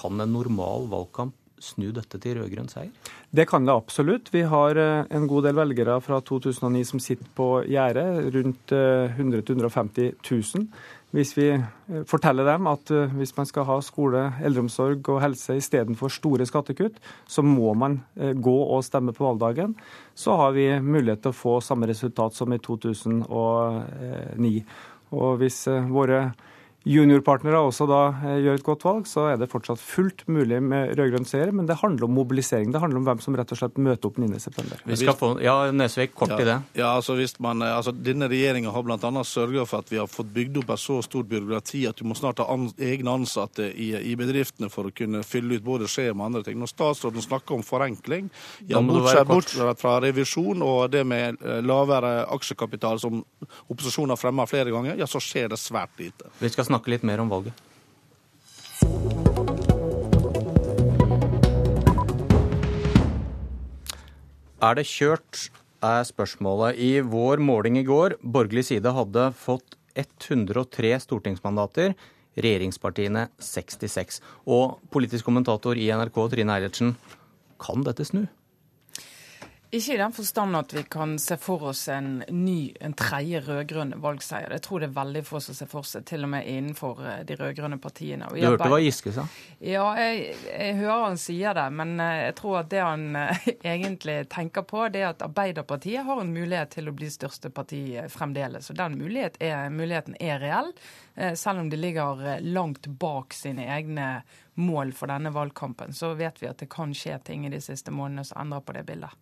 Kan 0.00 0.20
en 0.20 0.32
normal 0.32 0.88
valgkamp 0.90 1.36
snu 1.60 1.90
dette 1.94 2.18
til 2.20 2.38
rød-grønn 2.38 2.70
seier? 2.72 2.92
Det 3.30 3.46
kan 3.50 3.66
det 3.66 3.74
absolutt. 3.74 4.30
Vi 4.34 4.42
har 4.48 4.78
eh, 4.80 5.04
en 5.12 5.28
god 5.30 5.48
del 5.48 5.58
velgere 5.60 5.98
fra 6.02 6.20
2009 6.24 6.86
som 6.88 7.02
sitter 7.02 7.28
på 7.36 7.50
gjerdet, 7.68 8.32
rundt 8.34 8.72
100 8.72 9.44
000-150 9.44 10.16
000. 10.24 10.66
Hvis 11.14 11.32
vi 11.36 11.48
eh, 11.52 12.02
forteller 12.08 12.48
dem 12.48 12.68
at 12.70 12.92
eh, 12.94 13.16
hvis 13.20 13.34
man 13.36 13.48
skal 13.48 13.68
ha 13.68 13.78
skole, 13.84 14.26
eldreomsorg 14.46 15.12
og 15.12 15.22
helse 15.24 15.58
istedenfor 15.60 16.12
store 16.12 16.48
skattekutt, 16.48 17.00
så 17.28 17.44
må 17.46 17.74
man 17.78 18.00
gå 18.16 18.58
og 18.62 18.84
stemme 18.86 19.14
på 19.16 19.26
valgdagen, 19.26 19.76
så 20.14 20.36
har 20.40 20.56
vi 20.56 20.70
mulighet 20.80 21.26
til 21.26 21.34
å 21.34 21.40
få 21.40 21.58
samme 21.64 21.88
resultat 21.90 22.36
som 22.36 22.52
i 22.54 22.60
2009. 22.62 24.54
Og 25.10 25.30
hvis 25.40 25.64
våre 25.90 26.30
juniorpartnere 26.88 27.58
også 27.60 27.84
da 27.88 28.00
eh, 28.24 28.38
gjør 28.46 28.58
et 28.58 28.64
godt 28.64 28.84
valg, 28.86 29.08
så 29.08 29.26
er 29.30 29.40
det 29.40 29.50
fortsatt 29.52 29.80
fullt 29.82 30.24
mulig 30.32 30.62
med 30.64 30.94
rød-grønn 30.96 31.26
seier. 31.28 31.52
Men 31.52 31.68
det 31.68 31.76
handler 31.82 32.06
om 32.06 32.14
mobilisering. 32.16 32.72
Det 32.72 32.80
handler 32.80 33.02
om 33.02 33.08
hvem 33.08 33.20
som 33.20 33.36
rett 33.36 33.52
og 33.52 33.60
slett 33.60 33.76
møter 33.80 34.08
opp 34.08 34.20
9.9. 34.20 34.80
Vi 34.88 35.00
skal 35.02 35.16
få, 35.18 35.30
ja, 35.44 35.56
Nesvik, 35.76 36.14
kort 36.16 36.32
ja, 36.32 36.40
i 36.40 36.48
det. 36.48 36.56
Ja, 36.80 36.94
altså 36.96 37.16
hvis 37.18 37.36
man, 37.42 37.60
eh, 37.66 37.74
altså 37.76 37.92
Denne 37.92 38.30
regjeringa 38.32 38.72
har 38.72 38.86
bl.a. 38.86 39.24
sørga 39.28 39.66
for 39.68 39.84
at 39.84 39.92
vi 39.92 40.00
har 40.00 40.08
fått 40.10 40.32
bygd 40.32 40.62
opp 40.62 40.72
et 40.72 40.80
så 40.80 41.00
stort 41.04 41.28
byråkrati 41.28 41.82
at 41.90 42.00
du 42.00 42.06
må 42.08 42.16
snart 42.16 42.40
ha 42.40 42.48
an, 42.52 42.70
egne 42.80 43.18
ansatte 43.20 43.68
i, 43.68 43.92
i, 44.00 44.16
bedriftene 44.20 44.70
for 44.72 44.88
å 44.88 44.94
kunne 44.94 45.22
fylle 45.26 45.58
ut 45.58 45.66
både 45.66 45.88
skjema 45.90 46.24
og 46.24 46.30
andre 46.30 46.44
ting. 46.48 46.58
Når 46.60 46.72
statsråden 46.72 47.24
snakker 47.24 47.58
om 47.58 47.66
forenkling, 47.66 48.32
ja, 48.70 48.80
bortsett, 48.80 49.28
bortsett 49.28 49.80
fra 49.82 49.98
revisjon 50.00 50.64
og 50.64 50.88
det 50.94 51.04
med 51.08 51.40
eh, 51.44 51.60
lavere 51.64 52.24
aksjekapital 52.32 53.00
som 53.02 53.20
opposisjonen 53.68 54.14
har 54.14 54.20
fremma 54.20 54.48
flere 54.48 54.72
ganger, 54.72 54.96
ja, 55.00 55.08
så 55.10 55.20
skjer 55.22 55.52
det 55.52 55.60
svært 55.60 56.00
lite. 56.00 56.32
Vi 56.40 56.48
skal 56.52 56.69
snakke 56.70 56.94
litt 56.94 57.04
mer 57.06 57.20
om 57.22 57.32
valget. 57.32 57.66
Er 64.60 64.76
det 64.76 64.84
kjørt, 64.84 65.48
er 65.80 66.02
spørsmålet. 66.04 66.76
I 66.76 67.00
vår 67.00 67.40
måling 67.40 67.78
i 67.80 67.84
går, 67.86 68.18
borgerlig 68.20 68.66
side 68.68 68.92
hadde 68.92 69.30
fått 69.40 69.78
103 69.96 70.98
stortingsmandater, 71.00 71.94
regjeringspartiene 72.36 73.26
66. 73.40 74.20
Og 74.44 74.76
politisk 74.92 75.26
kommentator 75.28 75.80
i 75.80 75.88
NRK, 75.88 76.20
Trine 76.34 76.58
Eilertsen, 76.58 76.92
kan 77.60 77.88
dette 77.88 78.04
snu? 78.04 78.26
Ikke 79.70 79.94
i 79.94 79.98
den 80.00 80.10
forstand 80.10 80.56
at 80.58 80.72
vi 80.74 80.82
kan 80.90 81.12
se 81.22 81.36
for 81.38 81.68
oss 81.70 81.84
en 81.94 82.24
ny, 82.28 82.72
en 82.82 82.94
tredje 82.98 83.38
rød-grønn 83.46 83.92
valgseier. 84.02 84.50
Jeg 84.56 84.64
tror 84.64 84.82
det 84.82 84.88
er 84.88 84.96
veldig 84.96 85.22
få 85.28 85.38
som 85.44 85.54
ser 85.54 85.70
for 85.70 85.86
seg, 85.86 86.02
til 86.10 86.26
og 86.26 86.32
med 86.32 86.48
innenfor 86.50 86.98
eh, 87.06 87.20
de 87.28 87.36
rød-grønne 87.38 87.78
partiene. 87.78 88.26
Du 88.34 88.42
hørte 88.42 88.66
hva 88.72 88.80
Giske 88.82 89.12
sa? 89.14 89.28
Ja, 89.62 89.84
jeg, 89.94 90.34
jeg, 90.48 90.74
hører 90.80 91.04
han 91.04 91.22
sier 91.22 91.54
det. 91.54 91.68
Men 91.78 91.94
eh, 92.02 92.16
jeg 92.24 92.34
tror 92.42 92.58
at 92.64 92.72
det 92.74 92.82
han 92.82 93.20
eh, 93.20 93.46
egentlig 93.76 94.18
tenker 94.34 94.66
på, 94.66 94.88
det 94.90 95.04
er 95.04 95.12
at 95.12 95.22
Arbeiderpartiet 95.28 96.02
har 96.08 96.24
en 96.24 96.34
mulighet 96.34 96.74
til 96.74 96.90
å 96.90 96.96
bli 96.98 97.12
største 97.14 97.54
parti 97.54 97.84
fremdeles. 98.10 98.72
Og 98.74 98.82
den 98.82 98.98
mulighet 98.98 99.38
er, 99.38 99.70
muligheten 99.70 100.18
er 100.18 100.42
reell, 100.42 100.74
selv 101.36 101.60
om 101.60 101.68
de 101.70 101.76
ligger 101.76 102.40
langt 102.40 102.86
bak 102.98 103.34
sine 103.36 103.66
egne 103.70 104.06
mål 104.58 104.92
for 104.96 105.10
denne 105.10 105.30
valgkampen. 105.34 105.94
Så 105.94 106.14
vet 106.18 106.42
vi 106.42 106.48
at 106.50 106.58
det 106.58 106.70
kan 106.72 106.94
skje 106.96 107.18
ting 107.24 107.46
i 107.46 107.52
de 107.52 107.60
siste 107.62 107.92
månedene 107.94 108.26
som 108.26 108.40
endrer 108.42 108.66
på 108.66 108.74
det 108.74 108.86
bildet. 108.88 109.14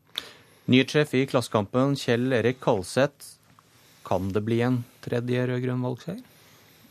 Nyhetssjef 0.68 1.14
i 1.16 1.22
Klassekampen, 1.24 1.94
Kjell 1.96 2.32
Erik 2.36 2.58
Kalseth. 2.60 3.38
Kan 4.04 4.26
det 4.34 4.42
bli 4.44 4.58
en 4.60 4.82
tredje 5.00 5.46
rød-grønn 5.48 5.80
valgseier? 5.80 6.18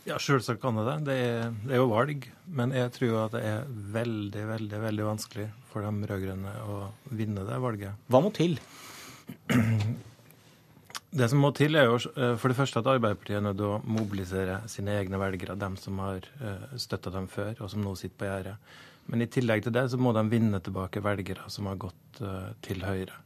Ja, 0.08 0.16
selvsagt 0.18 0.58
kan 0.62 0.80
det 0.80 0.86
det. 0.88 0.96
Det 1.06 1.14
er, 1.22 1.52
det 1.62 1.76
er, 1.76 1.82
jo 1.84 1.92
valg. 1.92 2.26
Men 2.58 2.74
jeg 2.74 2.90
tror 2.96 3.14
at 3.28 3.36
det 3.36 3.44
er 3.46 3.68
veldig, 3.94 4.42
veldig 4.48 4.80
veldig 4.82 5.06
vanskelig 5.06 5.46
for 5.70 5.86
de 5.86 6.10
rød-grønne 6.10 6.56
å 6.66 6.80
vinne 7.20 7.46
det 7.46 7.60
valget. 7.62 8.02
Hva 8.10 8.22
må 8.24 8.34
til? 8.34 8.58
Det 11.08 11.24
som 11.32 11.40
må 11.40 11.48
til, 11.56 11.78
er 11.78 11.86
jo 11.88 11.94
eh, 11.96 12.34
for 12.36 12.52
det 12.52 12.56
første 12.58 12.82
at 12.82 12.88
Arbeiderpartiet 12.92 13.38
er 13.38 13.46
nødt 13.46 13.56
til 13.56 13.70
å 13.70 13.78
mobilisere 13.88 14.58
sine 14.68 14.98
egne 15.00 15.16
velgere, 15.22 15.54
dem 15.56 15.78
som 15.80 16.02
har 16.04 16.26
eh, 16.44 16.74
støtta 16.76 17.14
dem 17.14 17.30
før, 17.32 17.54
og 17.64 17.70
som 17.72 17.80
nå 17.80 17.94
sitter 17.96 18.18
på 18.20 18.28
gjerdet. 18.28 18.74
Men 19.08 19.24
i 19.24 19.30
tillegg 19.32 19.64
til 19.64 19.72
det 19.72 19.86
så 19.88 19.96
må 19.96 20.12
de 20.12 20.26
vinne 20.28 20.60
tilbake 20.60 21.00
velgere 21.00 21.48
som 21.48 21.70
har 21.70 21.80
gått 21.80 22.20
eh, 22.20 22.50
til 22.66 22.84
Høyre. 22.84 23.16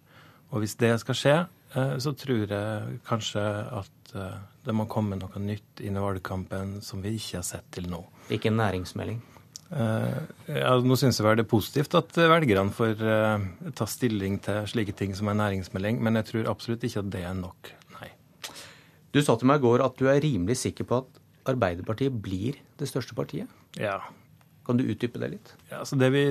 Og 0.52 0.62
hvis 0.62 0.76
det 0.80 0.92
skal 1.00 1.18
skje, 1.18 1.34
eh, 1.74 1.96
så 2.02 2.12
tror 2.18 2.44
jeg 2.44 3.00
kanskje 3.08 3.42
at 3.80 4.14
eh, 4.14 4.40
det 4.66 4.74
må 4.76 4.86
komme 4.90 5.18
noe 5.18 5.42
nytt 5.42 5.82
inn 5.82 5.96
i 5.96 6.04
valgkampen 6.04 6.80
som 6.84 7.02
vi 7.04 7.16
ikke 7.18 7.40
har 7.40 7.46
sett 7.48 7.68
til 7.74 7.88
nå. 7.90 8.02
Ikke 8.32 8.52
en 8.52 8.60
næringsmelding? 8.60 9.20
Uh, 9.72 10.28
ja, 10.52 10.74
nå 10.84 10.98
syns 11.00 11.16
jeg 11.16 11.24
vel 11.24 11.38
det 11.40 11.46
er 11.46 11.48
positivt 11.48 11.94
at 11.96 12.18
velgerne 12.28 12.74
får 12.76 12.98
ta 13.72 13.86
stilling 13.88 14.34
til 14.44 14.66
slike 14.68 14.92
ting 14.98 15.14
som 15.16 15.30
en 15.32 15.40
næringsmelding, 15.40 15.96
men 16.04 16.20
jeg 16.20 16.28
tror 16.28 16.50
absolutt 16.52 16.84
ikke 16.84 17.00
at 17.00 17.08
det 17.14 17.22
er 17.24 17.38
nok. 17.38 17.70
Nei. 17.96 18.10
Du 19.16 19.22
sa 19.24 19.38
til 19.40 19.48
meg 19.48 19.62
i 19.62 19.64
går 19.64 19.86
at 19.86 19.96
du 19.96 20.10
er 20.12 20.20
rimelig 20.20 20.58
sikker 20.60 20.88
på 20.90 21.00
at 21.00 21.22
Arbeiderpartiet 21.48 22.20
blir 22.22 22.60
det 22.78 22.90
største 22.90 23.16
partiet? 23.18 23.48
Ja, 23.80 23.96
kan 24.66 24.78
du 24.78 24.84
utdype 24.84 25.18
det 25.18 25.28
litt? 25.34 25.52
Ja, 25.70 25.82
det 25.98 26.10
vi, 26.14 26.22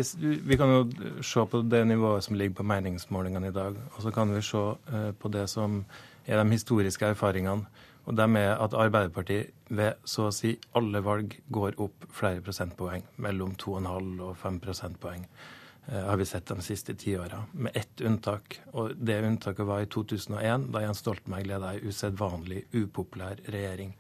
vi, 0.48 0.58
kan 0.58 0.72
jo 0.72 0.82
se 1.26 1.44
på 1.46 1.62
det 1.68 1.84
nivået 1.88 2.24
som 2.24 2.38
ligger 2.40 2.62
på 2.62 2.68
meningsmålingene 2.68 3.52
i 3.52 3.56
dag. 3.56 3.78
Og 3.96 4.02
så 4.06 4.12
kan 4.16 4.32
vi 4.32 4.44
se 4.46 4.58
uh, 4.58 5.12
på 5.20 5.32
det 5.34 5.48
som 5.52 5.82
er 6.26 6.40
de 6.40 6.54
historiske 6.56 7.12
erfaringene. 7.12 7.68
Og 8.10 8.16
dem 8.18 8.36
er 8.40 8.56
at 8.56 8.74
Arbeiderpartiet 8.74 9.52
ved 9.70 10.00
så 10.10 10.30
å 10.30 10.36
si 10.36 10.56
alle 10.78 11.04
valg 11.06 11.36
går 11.54 11.78
opp 11.84 12.08
flere 12.16 12.42
prosentpoeng. 12.46 13.04
Mellom 13.22 13.54
2,5 13.60 14.24
og 14.26 14.38
5 14.40 14.62
prosentpoeng 14.64 15.28
uh, 15.28 16.08
har 16.08 16.18
vi 16.22 16.30
sett 16.32 16.48
de 16.48 16.64
siste 16.64 16.96
ti 16.96 17.18
åra. 17.20 17.44
Med 17.52 17.76
ett 17.76 18.02
unntak. 18.08 18.62
Og 18.72 18.96
det 18.96 19.22
unntaket 19.28 19.68
var 19.68 19.84
i 19.84 19.92
2001, 19.92 20.72
da 20.72 20.88
Jens 20.88 21.04
Stoltenberg 21.04 21.52
leda 21.52 21.76
ei 21.76 21.84
usedvanlig 21.92 22.64
upopulær 22.72 23.44
regjering. 23.52 23.98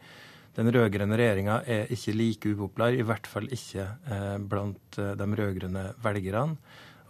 Den 0.58 0.67
rød-grønne 0.75 1.15
regjeringa 1.15 1.62
er 1.63 1.91
ikke 1.96 2.13
like 2.17 2.51
upopulær, 2.51 2.96
i 2.96 3.05
hvert 3.08 3.27
fall 3.29 3.48
ikke 3.55 3.86
eh, 3.88 4.38
blant 4.51 4.98
eh, 5.00 5.13
de 5.15 5.27
rød-grønne 5.39 5.84
velgerne. 6.03 6.58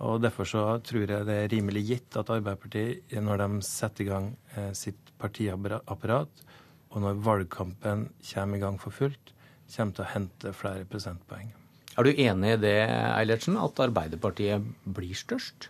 Og 0.02 0.22
Derfor 0.22 0.50
så 0.50 0.62
tror 0.86 1.06
jeg 1.06 1.26
det 1.28 1.38
er 1.38 1.50
rimelig 1.50 1.84
gitt 1.88 2.18
at 2.18 2.30
Arbeiderpartiet, 2.34 3.16
når 3.22 3.42
de 3.44 3.66
setter 3.66 4.06
i 4.06 4.10
gang 4.10 4.30
eh, 4.58 4.72
sitt 4.78 5.14
partiapparat, 5.22 6.46
og 6.92 7.02
når 7.02 7.22
valgkampen 7.26 8.08
kommer 8.34 8.58
i 8.58 8.62
gang 8.62 8.78
for 8.82 8.94
fullt, 8.94 9.34
kommer 9.72 9.96
til 9.96 10.06
å 10.06 10.12
hente 10.14 10.54
flere 10.58 10.86
prosentpoeng. 10.90 11.52
Er 11.98 12.08
du 12.08 12.12
enig 12.14 12.56
i 12.56 12.62
det, 12.62 12.78
Eilertsen, 12.88 13.58
at 13.60 13.80
Arbeiderpartiet 13.84 14.70
blir 14.86 15.18
størst? 15.18 15.70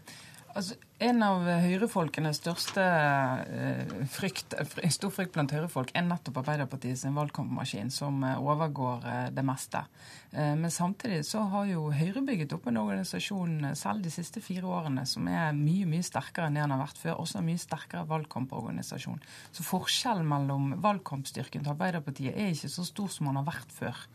Altså, 0.51 0.75
en 1.01 1.23
av 1.25 1.47
høyrefolkenes 1.63 2.37
største 2.41 2.83
uh, 2.83 3.93
frykt, 4.11 4.53
stor 4.93 5.13
frykt 5.13 5.33
blant 5.33 5.53
høyrefolk 5.55 5.93
er 5.97 6.05
nettopp 6.05 6.41
Arbeiderpartiet 6.43 6.99
sin 7.01 7.15
valgkampmaskin, 7.17 7.89
som 7.93 8.21
uh, 8.21 8.35
overgår 8.37 9.07
uh, 9.07 9.27
det 9.33 9.45
meste. 9.45 9.83
men 10.31 10.71
samtidig 10.71 11.25
så 11.27 11.41
har 11.51 11.65
jo 11.67 11.89
Høyre 11.91 12.21
bygget 12.23 12.53
opp 12.55 12.69
en 12.69 12.77
organisasjon 12.79 13.73
selv 13.75 14.05
de 14.05 14.11
siste 14.13 14.39
fire 14.39 14.63
årene 14.63 15.03
som 15.05 15.25
er 15.27 15.49
mye 15.51 15.83
mye 15.89 16.05
sterkere 16.07 16.47
enn 16.47 16.55
det 16.55 16.61
den 16.63 16.71
har 16.71 16.79
vært 16.85 17.01
før. 17.01 17.17
Også 17.19 17.41
en 17.41 17.49
mye 17.49 17.59
sterkere 17.59 18.07
valgkamporganisasjon. 18.07 19.19
Så 19.51 19.65
forskjellen 19.67 20.29
mellom 20.31 20.77
valgkampstyrken 20.85 21.65
til 21.65 21.73
Arbeiderpartiet 21.73 22.37
er 22.37 22.53
ikke 22.53 22.71
så 22.71 22.87
stor 22.87 23.11
som 23.11 23.27
den 23.27 23.41
har 23.41 23.49
vært 23.49 23.75
før. 23.75 24.05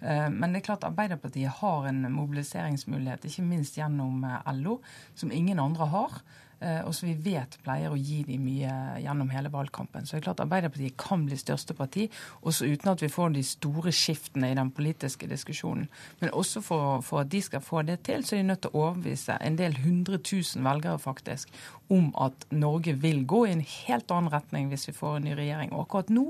Eh, 0.00 0.28
men 0.32 0.52
det 0.52 0.62
er 0.62 0.68
klart 0.70 0.86
Arbeiderpartiet 0.88 1.60
har 1.60 1.88
en 1.90 2.04
mobiliseringsmulighet, 2.14 3.26
ikke 3.28 3.44
minst 3.44 3.76
gjennom 3.76 4.24
eh, 4.24 4.52
LO, 4.60 4.78
som 5.14 5.32
ingen 5.32 5.60
andre 5.60 5.88
har. 5.92 6.20
Eh, 6.60 6.82
og 6.84 6.92
som 6.92 7.08
vi 7.08 7.14
vet 7.24 7.54
pleier 7.64 7.88
å 7.88 7.96
gi 7.96 8.18
dem 8.28 8.42
mye 8.44 8.72
gjennom 9.00 9.30
hele 9.32 9.48
valgkampen. 9.52 10.04
Så 10.04 10.12
det 10.12 10.20
er 10.20 10.26
klart 10.26 10.42
Arbeiderpartiet 10.44 10.98
kan 11.00 11.24
bli 11.24 11.38
største 11.40 11.72
parti, 11.76 12.04
også 12.44 12.68
uten 12.68 12.92
at 12.92 13.00
vi 13.00 13.08
får 13.08 13.32
de 13.32 13.44
store 13.48 13.94
skiftene 13.96 14.50
i 14.52 14.58
den 14.58 14.72
politiske 14.76 15.28
diskusjonen. 15.30 15.88
Men 16.20 16.34
også 16.36 16.60
for, 16.64 17.00
for 17.06 17.24
at 17.24 17.32
de 17.32 17.40
skal 17.46 17.64
få 17.64 17.86
det 17.88 18.02
til, 18.10 18.26
så 18.26 18.36
er 18.36 18.42
de 18.42 18.50
nødt 18.52 18.64
til 18.66 18.74
å 18.74 18.84
overbevise 18.84 19.40
en 19.40 19.56
del 19.56 19.80
hundre 19.80 20.20
tusen 20.20 20.66
velgere 20.66 21.00
faktisk 21.00 21.48
om 21.88 22.12
at 22.20 22.44
Norge 22.52 22.98
vil 23.00 23.24
gå 23.24 23.46
i 23.46 23.56
en 23.56 23.64
helt 23.64 24.12
annen 24.12 24.32
retning 24.32 24.68
hvis 24.68 24.90
vi 24.90 24.98
får 25.00 25.16
en 25.16 25.30
ny 25.30 25.36
regjering. 25.40 25.72
Og 25.72 25.86
akkurat 25.86 26.12
nå 26.12 26.28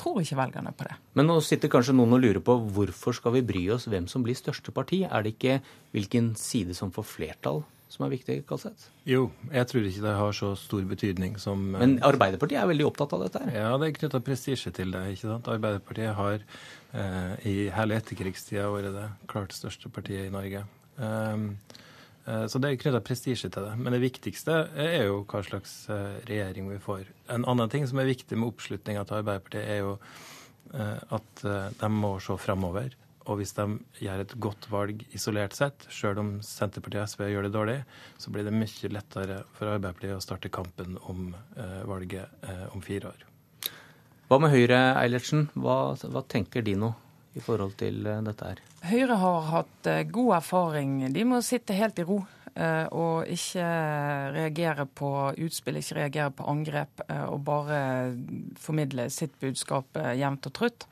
tror 0.00 0.22
ikke 0.22 0.38
velgerne 0.38 0.72
på 0.72 0.88
det. 0.88 0.96
Men 1.18 1.28
nå 1.28 1.42
sitter 1.44 1.68
kanskje 1.68 1.92
noen 1.92 2.16
og 2.16 2.24
lurer 2.24 2.40
på 2.40 2.56
hvorfor 2.72 3.20
skal 3.20 3.36
vi 3.36 3.44
bry 3.44 3.68
oss 3.74 3.90
hvem 3.90 4.08
som 4.08 4.24
blir 4.24 4.38
største 4.38 4.72
parti? 4.72 5.02
Er 5.04 5.26
det 5.26 5.36
ikke 5.36 5.58
hvilken 5.92 6.38
side 6.40 6.76
som 6.78 6.94
får 6.94 7.12
flertall 7.18 7.66
som 7.88 8.04
er 8.06 8.12
viktig, 8.12 8.38
Kalseth? 8.48 8.90
Jo, 9.08 9.28
jeg 9.52 9.70
tror 9.70 9.88
ikke 9.88 10.04
det 10.04 10.14
har 10.20 10.36
så 10.36 10.52
stor 10.60 10.84
betydning 10.90 11.38
som 11.40 11.62
Men 11.74 11.98
Arbeiderpartiet 12.04 12.60
er 12.60 12.70
veldig 12.70 12.86
opptatt 12.88 13.14
av 13.16 13.24
dette 13.24 13.42
her? 13.44 13.54
Ja, 13.56 13.74
det 13.80 13.88
er 13.88 13.98
knytta 13.98 14.22
prestisje 14.24 14.72
til 14.76 14.92
det. 14.94 15.04
ikke 15.14 15.26
sant? 15.26 15.48
Arbeiderpartiet 15.48 16.16
har 16.18 16.40
eh, 16.42 17.34
i 17.48 17.56
hele 17.74 18.00
etterkrigstida 18.00 18.68
vært 18.74 18.92
det 18.96 19.08
klart 19.30 19.56
største 19.56 19.92
partiet 19.92 20.28
i 20.28 20.34
Norge. 20.34 20.66
Um, 20.98 21.54
Eh, 22.28 22.46
så 22.50 22.60
det 22.60 22.72
er 22.72 22.80
knytta 22.82 23.00
prestisje 23.04 23.50
til 23.52 23.66
det. 23.66 23.74
Men 23.80 23.94
det 23.96 24.02
viktigste 24.04 24.60
er 24.76 25.08
jo 25.08 25.22
hva 25.28 25.42
slags 25.46 25.80
eh, 25.92 26.20
regjering 26.28 26.68
vi 26.72 26.80
får. 26.82 27.08
En 27.34 27.46
annen 27.48 27.72
ting 27.72 27.86
som 27.88 28.00
er 28.00 28.10
viktig 28.10 28.38
med 28.38 28.50
oppslutninga 28.52 29.06
til 29.08 29.20
Arbeiderpartiet, 29.22 29.64
er 29.64 29.84
jo 29.84 29.94
eh, 30.74 30.98
at 31.18 31.44
de 31.80 31.92
må 31.92 32.16
se 32.24 32.36
framover. 32.40 32.96
Og 33.28 33.40
hvis 33.40 33.52
de 33.56 33.66
gjør 34.00 34.22
et 34.24 34.36
godt 34.40 34.68
valg 34.72 35.02
isolert 35.16 35.56
sett, 35.56 35.84
sjøl 35.92 36.20
om 36.22 36.30
Senterpartiet 36.44 37.04
og 37.04 37.12
SV 37.12 37.26
gjør 37.28 37.48
det 37.48 37.54
dårlig, 37.54 37.78
så 38.16 38.32
blir 38.32 38.48
det 38.48 38.54
mye 38.56 38.92
lettere 38.94 39.42
for 39.56 39.74
Arbeiderpartiet 39.74 40.16
å 40.16 40.24
starte 40.24 40.52
kampen 40.52 40.96
om 41.12 41.34
valget 41.90 42.48
om 42.72 42.80
fire 42.84 43.12
år. 43.12 43.26
Hva 44.28 44.38
med 44.40 44.52
Høyre, 44.52 44.80
Eilertsen? 45.02 45.50
Hva, 45.56 45.76
hva 46.08 46.24
tenker 46.24 46.64
de 46.64 46.78
nå? 46.80 46.94
i 47.38 47.42
forhold 47.44 47.76
til 47.80 48.06
eh, 48.06 48.22
dette 48.26 48.50
her? 48.50 48.62
Høyre 48.88 49.18
har 49.20 49.48
hatt 49.52 49.90
eh, 49.90 50.04
god 50.10 50.38
erfaring. 50.40 50.98
De 51.14 51.26
må 51.28 51.40
sitte 51.44 51.76
helt 51.76 51.98
i 52.00 52.06
ro 52.08 52.20
eh, 52.22 52.37
og 52.58 53.28
ikke 53.30 53.66
reagere 54.34 54.86
på 54.98 55.10
utspill, 55.46 55.78
ikke 55.78 55.98
reagere 56.00 56.32
på 56.34 56.46
angrep, 56.50 57.04
og 57.30 57.38
bare 57.46 57.78
formidle 58.58 59.08
sitt 59.14 59.36
budskap 59.38 60.00
jevnt 60.18 60.48
og 60.50 60.54
trutt. 60.58 60.88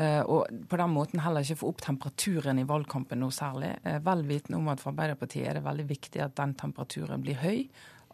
Og 0.00 0.64
på 0.70 0.78
den 0.80 0.94
måten 0.94 1.20
heller 1.20 1.44
ikke 1.44 1.60
få 1.60 1.72
opp 1.74 1.84
temperaturen 1.84 2.62
i 2.62 2.66
valgkampen 2.68 3.20
noe 3.20 3.34
særlig. 3.34 3.74
Vel 4.06 4.24
vitende 4.28 4.60
om 4.62 4.72
at 4.72 4.80
for 4.80 4.94
Arbeiderpartiet 4.94 5.50
er 5.50 5.58
det 5.58 5.66
veldig 5.66 5.86
viktig 5.90 6.24
at 6.24 6.36
den 6.40 6.56
temperaturen 6.56 7.24
blir 7.26 7.40
høy, 7.42 7.66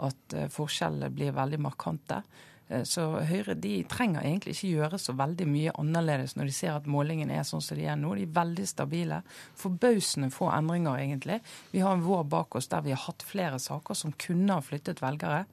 at 0.03 0.37
forskjellene 0.53 1.13
blir 1.15 1.37
veldig 1.37 1.63
markante. 1.63 2.23
Eh, 2.69 2.83
så 2.89 3.05
Høyre 3.27 3.55
de 3.59 3.79
trenger 3.91 4.25
egentlig 4.25 4.57
ikke 4.57 4.73
gjøre 4.75 5.01
så 5.01 5.15
veldig 5.17 5.47
mye 5.51 5.75
annerledes 5.79 6.37
når 6.37 6.51
de 6.51 6.55
ser 6.57 6.75
at 6.75 6.89
målingene 6.91 7.39
er 7.39 7.47
sånn 7.47 7.65
som 7.65 7.79
de 7.79 7.87
er 7.87 7.99
nå. 8.01 8.15
De 8.19 8.27
er 8.27 8.37
veldig 8.37 8.67
stabile. 8.69 9.21
Forbausende 9.59 10.31
få 10.35 10.51
endringer, 10.55 10.99
egentlig. 11.03 11.41
Vi 11.73 11.83
har 11.85 11.97
en 11.97 12.07
vår 12.07 12.25
bak 12.33 12.59
oss 12.59 12.71
der 12.73 12.85
vi 12.87 12.95
har 12.95 13.03
hatt 13.07 13.25
flere 13.27 13.61
saker 13.63 13.99
som 13.99 14.15
kunne 14.19 14.59
ha 14.59 14.65
flyttet 14.65 15.03
velgere. 15.05 15.45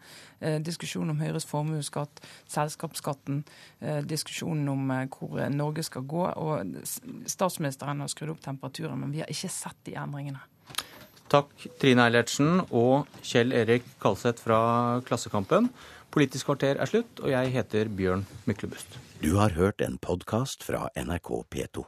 Eh, 0.43 0.59
diskusjonen 0.63 1.13
om 1.13 1.21
Høyres 1.23 1.47
formuesskatt, 1.47 2.23
selskapsskatten, 2.51 3.43
eh, 3.81 4.01
diskusjonen 4.07 4.69
om 4.73 4.91
eh, 4.91 5.05
hvor 5.13 5.43
Norge 5.53 5.85
skal 5.87 6.07
gå. 6.09 6.25
Og 6.25 6.73
statsministeren 7.29 8.03
har 8.03 8.11
skrudd 8.11 8.35
opp 8.35 8.43
temperaturen, 8.43 8.99
men 8.99 9.13
vi 9.13 9.23
har 9.23 9.31
ikke 9.31 9.51
sett 9.51 9.79
de 9.87 9.95
endringene. 9.99 10.41
Takk 11.31 11.49
Trine 11.81 12.03
Eilertsen 12.05 12.59
og 12.77 13.07
Kjell 13.25 13.55
Erik 13.57 13.85
Kalseth 14.03 14.43
fra 14.43 15.01
Klassekampen. 15.07 15.71
Politisk 16.13 16.45
kvarter 16.45 16.77
er 16.77 16.89
slutt, 16.89 17.23
og 17.25 17.31
jeg 17.31 17.49
heter 17.55 17.89
Bjørn 17.89 18.27
Myklebust. 18.45 18.99
Du 19.23 19.33
har 19.39 19.55
hørt 19.57 19.81
en 19.81 19.97
podkast 19.97 20.61
fra 20.61 20.85
NRK 20.93 21.29
P2. 21.49 21.87